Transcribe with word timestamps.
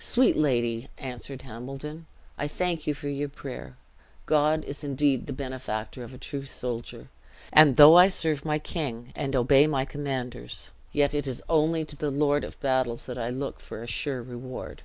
"Sweet 0.00 0.36
lady," 0.36 0.88
answered 0.98 1.42
Hambledon, 1.42 2.06
"I 2.36 2.48
thank 2.48 2.88
you 2.88 2.92
for 2.92 3.08
your 3.08 3.28
prayer. 3.28 3.76
God 4.26 4.64
is 4.64 4.82
indeed 4.82 5.26
the 5.28 5.32
benefactor 5.32 6.02
of 6.02 6.12
a 6.12 6.18
true 6.18 6.44
soldier; 6.44 7.08
and 7.52 7.76
though 7.76 7.96
I 7.96 8.08
serve 8.08 8.44
my 8.44 8.58
king, 8.58 9.12
and 9.14 9.36
obey 9.36 9.68
my 9.68 9.84
commanders, 9.84 10.72
yet 10.90 11.14
it 11.14 11.28
is 11.28 11.40
only 11.48 11.84
to 11.84 11.94
the 11.94 12.10
Lord 12.10 12.42
of 12.42 12.58
battles 12.58 13.06
that 13.06 13.16
I 13.16 13.30
look 13.30 13.60
for 13.60 13.80
a 13.80 13.86
sure 13.86 14.24
reward. 14.24 14.82